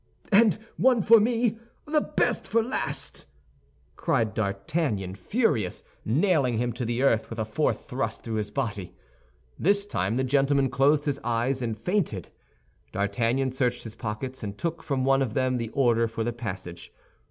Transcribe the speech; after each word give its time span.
"And 0.31 0.55
one 0.77 1.03
for 1.03 1.19
me—the 1.19 2.01
best 2.01 2.47
for 2.47 2.63
last!" 2.63 3.27
cried 3.95 4.33
D'Artagnan, 4.33 5.13
furious, 5.13 5.83
nailing 6.03 6.57
him 6.57 6.73
to 6.73 6.85
the 6.85 7.03
earth 7.03 7.29
with 7.29 7.37
a 7.37 7.45
fourth 7.45 7.85
thrust 7.87 8.23
through 8.23 8.37
his 8.37 8.49
body. 8.49 8.95
This 9.59 9.85
time 9.85 10.15
the 10.17 10.23
gentleman 10.23 10.71
closed 10.71 11.05
his 11.05 11.19
eyes 11.23 11.61
and 11.61 11.77
fainted. 11.77 12.29
D'Artagnan 12.91 13.51
searched 13.51 13.83
his 13.83 13.93
pockets, 13.93 14.41
and 14.41 14.57
took 14.57 14.81
from 14.81 15.05
one 15.05 15.21
of 15.21 15.35
them 15.35 15.57
the 15.57 15.69
order 15.69 16.07
for 16.07 16.23
the 16.23 16.33
passage. 16.33 16.91